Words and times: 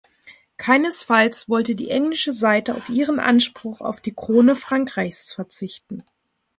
Keinesfalls 0.57 1.47
wollte 1.47 1.75
die 1.75 1.91
englische 1.91 2.33
Seite 2.33 2.73
auf 2.73 2.89
ihren 2.89 3.19
Anspruch 3.19 3.81
auf 3.81 4.01
die 4.01 4.15
Krone 4.15 4.55
Frankreichs 4.55 5.31
verzichten. 5.31 6.03